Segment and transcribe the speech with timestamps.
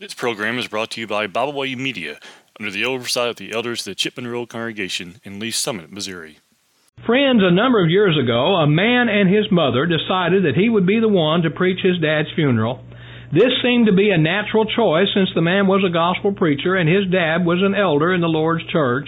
[0.00, 2.18] This program is brought to you by Bible Way Media
[2.58, 6.40] under the oversight of the elders of the Chipman Road Congregation in Lee's Summit, Missouri.
[7.06, 10.84] Friends, a number of years ago, a man and his mother decided that he would
[10.84, 12.82] be the one to preach his dad's funeral.
[13.32, 16.88] This seemed to be a natural choice since the man was a gospel preacher and
[16.88, 19.06] his dad was an elder in the Lord's church.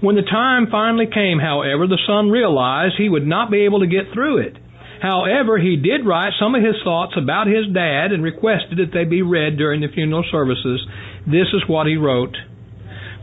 [0.00, 3.86] When the time finally came, however, the son realized he would not be able to
[3.86, 4.56] get through it.
[5.04, 9.04] However, he did write some of his thoughts about his dad and requested that they
[9.04, 10.80] be read during the funeral services.
[11.26, 12.34] This is what he wrote.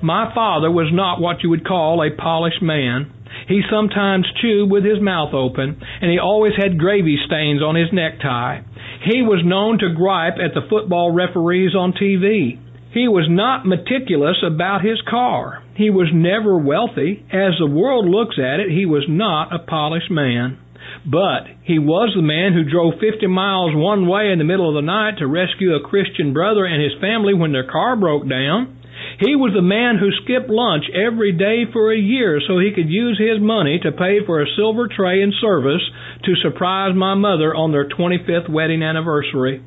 [0.03, 3.11] My father was not what you would call a polished man.
[3.47, 7.91] He sometimes chewed with his mouth open, and he always had gravy stains on his
[7.91, 8.61] necktie.
[9.03, 12.59] He was known to gripe at the football referees on TV.
[12.93, 15.63] He was not meticulous about his car.
[15.73, 17.25] He was never wealthy.
[17.33, 20.59] As the world looks at it, he was not a polished man.
[21.05, 24.75] But he was the man who drove 50 miles one way in the middle of
[24.75, 28.77] the night to rescue a Christian brother and his family when their car broke down.
[29.19, 32.89] He was the man who skipped lunch every day for a year so he could
[32.89, 35.81] use his money to pay for a silver tray and service
[36.25, 39.63] to surprise my mother on their 25th wedding anniversary.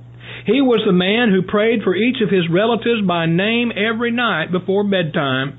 [0.47, 4.53] He was the man who prayed for each of his relatives by name every night
[4.53, 5.59] before bedtime.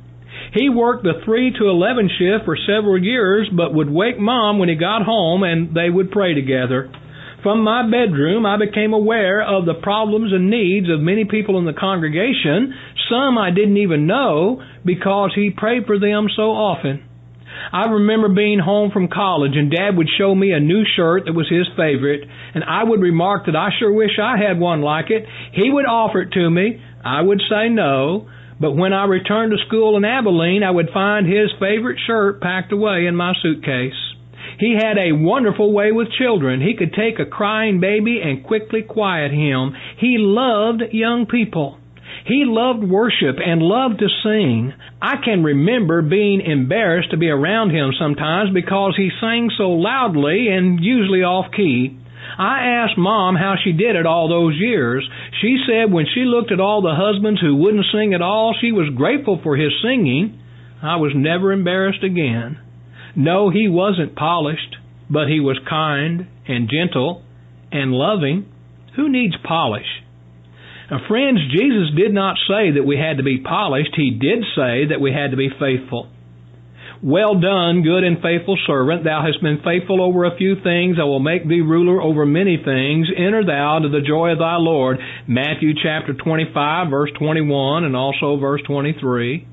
[0.56, 4.70] He worked the 3 to 11 shift for several years, but would wake mom when
[4.70, 6.90] he got home and they would pray together.
[7.44, 11.66] From my bedroom, I became aware of the problems and needs of many people in
[11.66, 12.74] the congregation.
[13.10, 17.04] Some I didn't even know because he prayed for them so often.
[17.74, 21.34] I remember being home from college and dad would show me a new shirt that
[21.34, 25.12] was his favorite and I would remark that I sure wish I had one like
[25.12, 25.26] it.
[25.52, 26.82] He would offer it to me.
[27.04, 28.28] I would say no.
[28.60, 32.72] But when I returned to school in Abilene, I would find his favorite shirt packed
[32.72, 33.94] away in my suitcase.
[34.60, 36.62] He had a wonderful way with children.
[36.62, 39.76] He could take a crying baby and quickly quiet him.
[39.98, 41.78] He loved young people.
[42.26, 44.74] He loved worship and loved to sing.
[45.02, 50.48] I can remember being embarrassed to be around him sometimes because he sang so loudly
[50.48, 51.98] and usually off key.
[52.38, 55.08] I asked Mom how she did it all those years.
[55.42, 58.72] She said when she looked at all the husbands who wouldn't sing at all, she
[58.72, 60.42] was grateful for his singing.
[60.82, 62.60] I was never embarrassed again.
[63.16, 64.76] No, he wasn't polished,
[65.10, 67.24] but he was kind and gentle
[67.72, 68.52] and loving.
[68.96, 69.88] Who needs polish?
[70.92, 73.96] Now, friends, Jesus did not say that we had to be polished.
[73.96, 76.10] He did say that we had to be faithful.
[77.04, 79.04] Well done, good and faithful servant.
[79.04, 80.98] Thou hast been faithful over a few things.
[81.00, 83.08] I will make thee ruler over many things.
[83.16, 84.98] Enter thou into the joy of thy Lord.
[85.28, 89.48] Matthew chapter 25, verse 21, and also verse 23.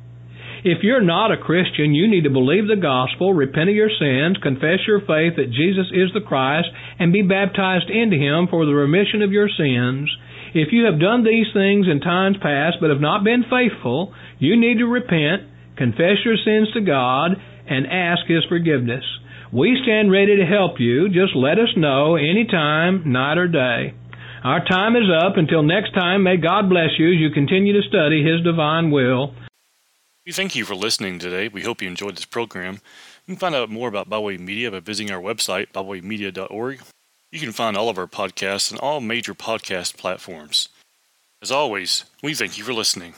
[0.64, 4.38] If you're not a Christian, you need to believe the gospel, repent of your sins,
[4.40, 6.68] confess your faith that Jesus is the Christ,
[7.00, 10.08] and be baptized into him for the remission of your sins.
[10.54, 14.54] If you have done these things in times past but have not been faithful, you
[14.54, 15.50] need to repent
[15.82, 17.34] confess your sins to God,
[17.66, 19.02] and ask His forgiveness.
[19.52, 21.08] We stand ready to help you.
[21.08, 23.94] Just let us know anytime, night or day.
[24.44, 25.36] Our time is up.
[25.36, 29.34] Until next time, may God bless you as you continue to study His divine will.
[30.24, 31.48] We thank you for listening today.
[31.48, 32.74] We hope you enjoyed this program.
[33.26, 36.80] You can find out more about Bible Way Media by visiting our website, biblewaymedia.org.
[37.32, 40.68] You can find all of our podcasts on all major podcast platforms.
[41.40, 43.14] As always, we thank you for listening.